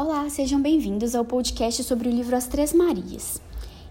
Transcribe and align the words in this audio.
Olá, 0.00 0.30
sejam 0.30 0.62
bem-vindos 0.62 1.16
ao 1.16 1.24
podcast 1.24 1.82
sobre 1.82 2.08
o 2.08 2.12
livro 2.12 2.36
As 2.36 2.46
Três 2.46 2.72
Marias. 2.72 3.42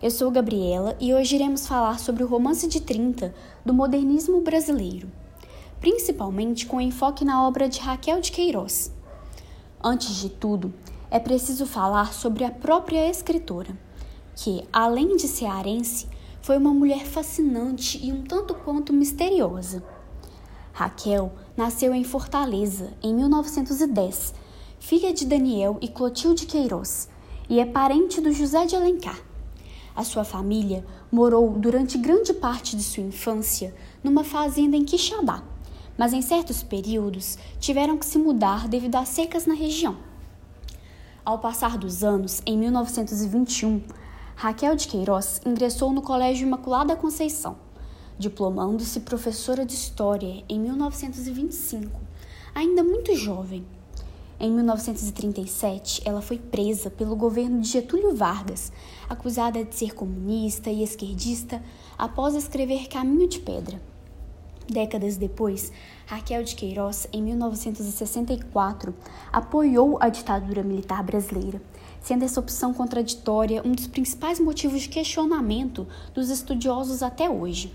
Eu 0.02 0.10
sou 0.10 0.32
Gabriela 0.32 0.96
e 1.02 1.14
hoje 1.14 1.36
iremos 1.36 1.68
falar 1.68 2.00
sobre 2.00 2.24
o 2.24 2.28
romance 2.28 2.66
de 2.66 2.80
30 2.80 3.36
do 3.66 3.74
modernismo 3.74 4.40
brasileiro, 4.40 5.12
principalmente 5.82 6.66
com 6.66 6.80
enfoque 6.80 7.26
na 7.26 7.46
obra 7.46 7.68
de 7.68 7.82
Raquel 7.82 8.22
de 8.22 8.32
Queiroz. 8.32 8.90
Antes 9.84 10.16
de 10.16 10.30
tudo, 10.30 10.74
é 11.12 11.20
preciso 11.20 11.66
falar 11.66 12.14
sobre 12.14 12.46
a 12.46 12.52
própria 12.52 13.10
escritora, 13.10 13.78
que, 14.34 14.64
além 14.72 15.18
de 15.18 15.28
cearense, 15.28 16.08
foi 16.42 16.58
uma 16.58 16.74
mulher 16.74 17.06
fascinante 17.06 18.00
e 18.02 18.14
um 18.14 18.24
tanto 18.24 18.56
quanto 18.56 18.94
misteriosa. 18.94 19.84
Raquel 20.72 21.34
nasceu 21.58 21.94
em 21.94 22.06
Fortaleza 22.06 22.94
em 23.04 23.14
1910 23.14 24.47
filha 24.80 25.14
de 25.14 25.26
Daniel 25.26 25.78
e 25.82 25.88
Clotilde 25.88 26.46
Queiroz, 26.46 27.10
e 27.50 27.60
é 27.60 27.66
parente 27.66 28.22
do 28.22 28.32
José 28.32 28.66
de 28.66 28.76
Alencar. 28.76 29.20
A 29.96 30.04
sua 30.04 30.24
família 30.24 30.86
morou 31.12 31.52
durante 31.58 31.98
grande 31.98 32.34
parte 32.34 32.76
de 32.76 32.84
sua 32.84 33.04
infância 33.04 33.74
numa 34.04 34.24
fazenda 34.24 34.78
em 34.78 34.86
Quixadá, 34.86 35.44
mas 35.98 36.14
em 36.14 36.22
certos 36.22 36.62
períodos 36.62 37.38
tiveram 37.60 37.98
que 37.98 38.06
se 38.06 38.18
mudar 38.18 38.68
devido 38.68 38.96
às 38.96 39.10
secas 39.10 39.46
na 39.46 39.56
região. 39.56 39.98
Ao 41.26 41.40
passar 41.40 41.78
dos 41.78 42.04
anos, 42.04 42.42
em 42.46 42.58
1921, 42.58 43.82
Raquel 44.36 44.76
de 44.76 44.88
Queiroz 44.88 45.42
ingressou 45.44 45.92
no 45.92 46.02
Colégio 46.02 46.46
Imaculada 46.46 46.96
Conceição, 46.96 47.58
diplomando-se 48.20 49.00
professora 49.00 49.66
de 49.66 49.74
História 49.74 50.44
em 50.48 50.60
1925, 50.60 52.00
ainda 52.54 52.84
muito 52.84 53.16
jovem. 53.16 53.66
Em 54.40 54.52
1937, 54.52 56.04
ela 56.06 56.22
foi 56.22 56.38
presa 56.38 56.92
pelo 56.92 57.16
governo 57.16 57.60
de 57.60 57.70
Getúlio 57.70 58.16
Vargas, 58.16 58.72
acusada 59.10 59.66
de 59.66 59.76
ser 59.76 59.96
comunista 59.96 60.70
e 60.70 60.84
esquerdista 60.84 61.60
após 61.98 62.36
escrever 62.36 62.88
Caminho 62.88 63.28
de 63.28 63.40
Pedra. 63.40 63.82
Décadas 64.70 65.18
depois, 65.18 65.72
Raquel 66.06 66.44
de 66.44 66.56
Queiroz, 66.56 67.08
em 67.12 67.24
1964, 67.24 68.94
apoiou 69.34 69.98
a 70.00 70.08
ditadura 70.10 70.62
militar 70.62 71.02
brasileira, 71.02 71.60
sendo 72.00 72.24
essa 72.24 72.40
opção 72.40 72.76
contraditória 72.76 73.64
um 73.66 73.72
dos 73.72 73.88
principais 73.88 74.40
motivos 74.40 74.82
de 74.82 74.90
questionamento 74.90 75.88
dos 76.14 76.30
estudiosos 76.30 77.02
até 77.02 77.28
hoje. 77.28 77.74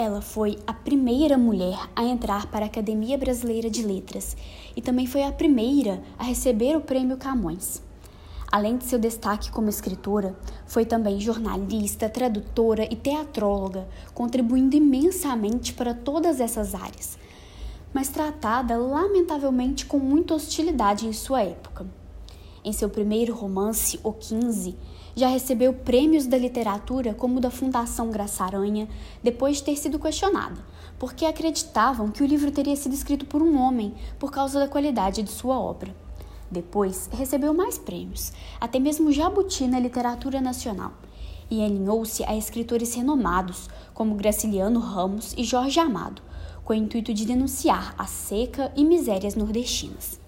Ela 0.00 0.20
foi 0.20 0.56
a 0.64 0.72
primeira 0.72 1.36
mulher 1.36 1.90
a 1.96 2.04
entrar 2.04 2.46
para 2.46 2.64
a 2.64 2.68
Academia 2.68 3.18
Brasileira 3.18 3.68
de 3.68 3.82
Letras 3.82 4.36
e 4.76 4.80
também 4.80 5.08
foi 5.08 5.24
a 5.24 5.32
primeira 5.32 6.00
a 6.16 6.22
receber 6.22 6.76
o 6.76 6.80
Prêmio 6.80 7.16
Camões. 7.16 7.82
Além 8.50 8.76
de 8.76 8.84
seu 8.84 8.96
destaque 8.96 9.50
como 9.50 9.68
escritora, 9.68 10.38
foi 10.68 10.86
também 10.86 11.18
jornalista, 11.18 12.08
tradutora 12.08 12.84
e 12.84 12.94
teatróloga, 12.94 13.88
contribuindo 14.14 14.76
imensamente 14.76 15.72
para 15.72 15.92
todas 15.92 16.38
essas 16.38 16.76
áreas, 16.76 17.18
mas 17.92 18.08
tratada 18.08 18.78
lamentavelmente 18.78 19.84
com 19.84 19.98
muita 19.98 20.32
hostilidade 20.32 21.08
em 21.08 21.12
sua 21.12 21.42
época. 21.42 21.84
Em 22.64 22.72
seu 22.72 22.88
primeiro 22.88 23.34
romance, 23.34 23.98
O 24.04 24.12
15, 24.12 24.76
já 25.18 25.26
recebeu 25.26 25.72
prêmios 25.74 26.26
da 26.26 26.38
literatura 26.38 27.12
como 27.12 27.38
o 27.38 27.40
da 27.40 27.50
Fundação 27.50 28.08
Graça 28.08 28.44
Aranha, 28.44 28.88
depois 29.20 29.56
de 29.56 29.64
ter 29.64 29.76
sido 29.76 29.98
questionada, 29.98 30.64
porque 30.96 31.26
acreditavam 31.26 32.08
que 32.12 32.22
o 32.22 32.26
livro 32.26 32.52
teria 32.52 32.76
sido 32.76 32.94
escrito 32.94 33.26
por 33.26 33.42
um 33.42 33.58
homem 33.60 33.92
por 34.16 34.30
causa 34.30 34.60
da 34.60 34.68
qualidade 34.68 35.24
de 35.24 35.30
sua 35.30 35.58
obra. 35.58 35.92
Depois, 36.48 37.10
recebeu 37.12 37.52
mais 37.52 37.76
prêmios, 37.76 38.32
até 38.60 38.78
mesmo 38.78 39.10
Jabuti 39.10 39.66
na 39.66 39.80
literatura 39.80 40.40
nacional, 40.40 40.92
e 41.50 41.64
alinhou-se 41.64 42.22
a 42.22 42.36
escritores 42.36 42.94
renomados 42.94 43.68
como 43.92 44.14
Graciliano 44.14 44.78
Ramos 44.78 45.34
e 45.36 45.42
Jorge 45.42 45.80
Amado, 45.80 46.22
com 46.64 46.72
o 46.72 46.76
intuito 46.76 47.12
de 47.12 47.26
denunciar 47.26 47.92
a 47.98 48.06
seca 48.06 48.72
e 48.76 48.84
misérias 48.84 49.34
nordestinas. 49.34 50.20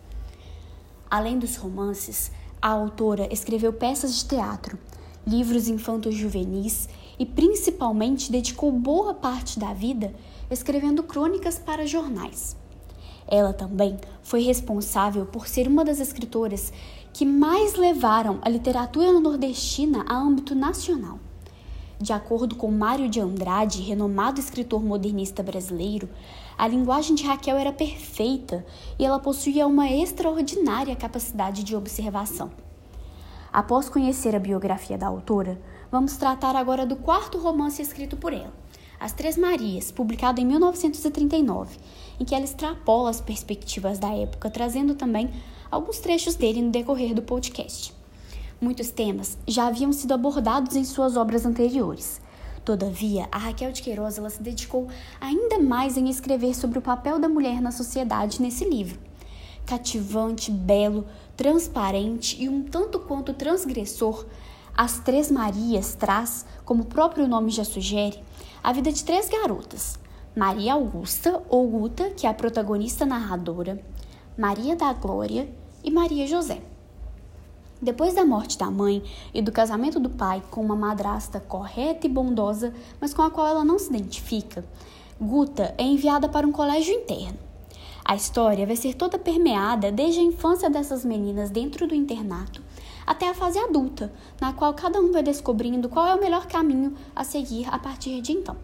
Além 1.09 1.39
dos 1.39 1.55
romances, 1.55 2.33
a 2.61 2.69
autora 2.69 3.33
escreveu 3.33 3.73
peças 3.73 4.15
de 4.17 4.25
teatro, 4.27 4.79
livros 5.27 5.69
infantos 5.69 6.15
juvenis 6.15 6.89
e 7.19 7.25
principalmente 7.25 8.31
dedicou 8.31 8.71
boa 8.73 9.15
parte 9.15 9.59
da 9.59 9.73
vida 9.73 10.13
escrevendo 10.51 11.03
crônicas 11.03 11.59
para 11.59 11.87
jornais. 11.87 12.57
Ela 13.27 13.53
também 13.53 13.99
foi 14.23 14.43
responsável 14.43 15.25
por 15.25 15.47
ser 15.47 15.69
uma 15.69 15.85
das 15.85 16.01
escritoras 16.01 16.73
que 17.13 17.25
mais 17.25 17.75
levaram 17.75 18.39
a 18.43 18.49
literatura 18.49 19.13
nordestina 19.21 20.05
a 20.09 20.17
âmbito 20.17 20.55
nacional. 20.55 21.19
De 22.01 22.15
acordo 22.15 22.57
com 22.57 22.71
Mário 22.71 23.11
de 23.11 23.21
Andrade, 23.21 23.83
renomado 23.83 24.41
escritor 24.41 24.83
modernista 24.83 25.43
brasileiro, 25.43 26.09
a 26.57 26.67
linguagem 26.67 27.15
de 27.15 27.25
Raquel 27.25 27.59
era 27.59 27.73
perfeita 27.73 28.65
e 28.99 29.05
ela 29.05 29.19
possuía 29.19 29.67
uma 29.67 29.87
extraordinária 29.87 30.97
capacidade 30.97 31.63
de 31.63 31.77
observação. 31.77 32.51
Após 33.53 33.91
conhecer 33.91 34.35
a 34.35 34.39
biografia 34.39 34.97
da 34.97 35.09
autora, 35.09 35.61
vamos 35.93 36.17
tratar 36.17 36.57
agora 36.57 36.87
do 36.87 36.97
quarto 36.97 37.37
romance 37.37 37.83
escrito 37.83 38.17
por 38.17 38.33
ela, 38.33 38.55
As 38.99 39.13
Três 39.13 39.37
Marias, 39.37 39.93
publicado 39.93 40.41
em 40.41 40.47
1939, 40.47 41.77
em 42.19 42.25
que 42.25 42.35
ela 42.35 42.45
extrapola 42.45 43.11
as 43.11 43.21
perspectivas 43.21 43.99
da 43.99 44.09
época, 44.09 44.49
trazendo 44.49 44.95
também 44.95 45.29
alguns 45.71 45.99
trechos 45.99 46.35
dele 46.35 46.63
no 46.63 46.71
decorrer 46.71 47.13
do 47.13 47.21
podcast. 47.21 48.00
Muitos 48.61 48.91
temas 48.91 49.39
já 49.49 49.69
haviam 49.69 49.91
sido 49.91 50.13
abordados 50.13 50.77
em 50.77 50.85
suas 50.85 51.17
obras 51.17 51.47
anteriores. 51.47 52.21
Todavia, 52.63 53.27
a 53.33 53.39
Raquel 53.39 53.73
de 53.73 53.81
Queiroz 53.81 54.19
ela 54.19 54.29
se 54.29 54.43
dedicou 54.43 54.87
ainda 55.19 55.59
mais 55.59 55.97
em 55.97 56.11
escrever 56.11 56.55
sobre 56.55 56.79
o 56.79 56.83
papel 56.83 57.19
da 57.19 57.27
mulher 57.27 57.63
na 57.63 57.71
sociedade 57.71 58.43
nesse 58.43 58.69
livro. 58.69 59.01
Cativante, 59.65 60.51
belo, 60.51 61.07
transparente 61.39 62.37
e 62.39 62.51
um 62.51 62.63
tanto 62.63 63.01
quanto 63.01 63.33
transgressor, 63.33 64.27
As 64.77 64.99
Três 65.01 65.31
Marias 65.31 65.95
traz, 65.95 66.45
como 66.63 66.83
o 66.83 66.87
próprio 66.87 67.27
nome 67.27 67.51
já 67.51 67.65
sugere, 67.65 68.23
a 68.63 68.75
vida 68.75 68.93
de 68.93 69.03
três 69.05 69.31
garotas: 69.31 69.99
Maria 70.37 70.75
Augusta, 70.75 71.43
ou 71.49 71.67
Guta, 71.67 72.11
que 72.11 72.27
é 72.27 72.31
a 72.31 72.35
protagonista 72.35 73.07
narradora, 73.07 73.83
Maria 74.37 74.77
da 74.77 74.93
Glória 74.93 75.51
e 75.83 75.91
Maria 75.91 76.27
José. 76.27 76.61
Depois 77.83 78.15
da 78.15 78.25
morte 78.25 78.59
da 78.59 78.71
mãe 78.71 79.03
e 79.33 79.41
do 79.41 79.51
casamento 79.51 79.99
do 79.99 80.11
pai 80.11 80.43
com 80.51 80.61
uma 80.61 80.77
madrasta 80.77 81.41
correta 81.41 82.07
e 82.07 82.11
bondosa, 82.11 82.75
mas 83.01 83.15
com 83.15 83.23
a 83.23 83.31
qual 83.31 83.47
ela 83.47 83.65
não 83.65 83.79
se 83.79 83.89
identifica, 83.89 84.65
Guta 85.21 85.75
é 85.77 85.83
enviada 85.83 86.29
para 86.29 86.47
um 86.47 86.53
colégio 86.53 86.95
interno. 86.95 87.39
A 88.05 88.17
história 88.17 88.67
vai 88.67 88.77
ser 88.77 88.95
toda 88.95 89.19
permeada 89.19 89.93
desde 89.93 90.21
a 90.21 90.23
infância 90.23 90.69
dessas 90.69 91.05
meninas 91.05 91.51
dentro 91.51 91.87
do 91.87 91.95
internato 91.95 92.63
até 93.07 93.29
a 93.29 93.35
fase 93.35 93.59
adulta, 93.59 94.13
na 94.41 94.53
qual 94.53 94.73
cada 94.73 95.01
um 95.01 95.11
vai 95.11 95.23
descobrindo 95.23 95.89
qual 95.89 96.07
é 96.07 96.15
o 96.15 96.21
melhor 96.21 96.47
caminho 96.47 96.95
a 97.15 97.25
seguir 97.25 97.67
a 97.69 97.79
partir 97.79 98.21
de 98.21 98.33
então. 98.33 98.57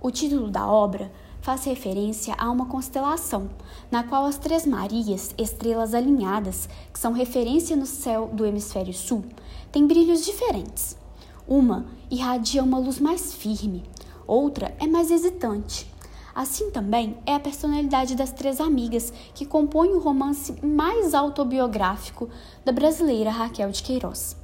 O 0.00 0.10
título 0.10 0.50
da 0.50 0.66
obra 0.66 1.12
faz 1.48 1.64
referência 1.64 2.34
a 2.36 2.50
uma 2.50 2.66
constelação, 2.66 3.48
na 3.90 4.04
qual 4.04 4.26
as 4.26 4.36
Três 4.36 4.66
Marias, 4.66 5.34
estrelas 5.38 5.94
alinhadas, 5.94 6.68
que 6.92 6.98
são 6.98 7.14
referência 7.14 7.74
no 7.74 7.86
céu 7.86 8.28
do 8.30 8.44
hemisfério 8.44 8.92
sul, 8.92 9.24
têm 9.72 9.86
brilhos 9.86 10.26
diferentes. 10.26 10.94
Uma 11.46 11.86
irradia 12.10 12.62
uma 12.62 12.78
luz 12.78 13.00
mais 13.00 13.32
firme, 13.32 13.82
outra 14.26 14.76
é 14.78 14.86
mais 14.86 15.10
hesitante. 15.10 15.90
Assim 16.34 16.70
também 16.70 17.16
é 17.24 17.34
a 17.34 17.40
personalidade 17.40 18.14
das 18.14 18.30
três 18.30 18.60
amigas 18.60 19.10
que 19.34 19.46
compõem 19.46 19.94
o 19.94 20.00
romance 20.00 20.54
mais 20.62 21.14
autobiográfico 21.14 22.28
da 22.62 22.72
brasileira 22.72 23.30
Raquel 23.30 23.70
de 23.70 23.82
Queiroz. 23.82 24.36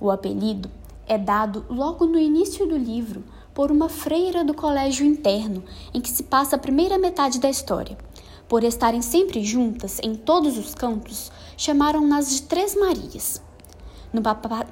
O 0.00 0.12
apelido 0.12 0.70
é 1.08 1.18
dado 1.18 1.64
logo 1.68 2.06
no 2.06 2.20
início 2.20 2.68
do 2.68 2.76
livro 2.76 3.24
por 3.54 3.70
uma 3.70 3.88
freira 3.88 4.44
do 4.44 4.54
colégio 4.54 5.04
interno 5.04 5.62
em 5.92 6.00
que 6.00 6.08
se 6.08 6.22
passa 6.22 6.56
a 6.56 6.58
primeira 6.58 6.98
metade 6.98 7.38
da 7.38 7.50
história. 7.50 7.96
Por 8.48 8.64
estarem 8.64 9.02
sempre 9.02 9.44
juntas 9.44 10.00
em 10.02 10.14
todos 10.14 10.58
os 10.58 10.74
cantos, 10.74 11.30
chamaram-nas 11.56 12.30
de 12.30 12.42
Três 12.42 12.74
Marias. 12.74 13.40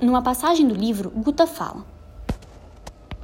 Numa 0.00 0.22
passagem 0.22 0.66
do 0.66 0.74
livro, 0.74 1.10
Guta 1.10 1.46
fala: 1.46 1.97